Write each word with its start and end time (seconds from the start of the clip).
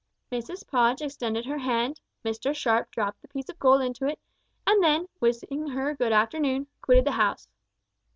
Mrs 0.31 0.65
Podge 0.67 1.03
extended 1.03 1.45
her 1.45 1.59
hand, 1.59 2.01
Mr 2.25 2.55
Sharp 2.55 2.89
dropped 2.89 3.21
the 3.21 3.27
piece 3.27 3.49
of 3.49 3.59
gold 3.59 3.83
into 3.83 4.07
it, 4.07 4.17
and 4.65 4.83
then, 4.83 5.07
wishing 5.19 5.67
her 5.67 5.93
good 5.93 6.11
afternoon, 6.11 6.65
quitted 6.81 7.05
the 7.05 7.11
house. 7.11 7.47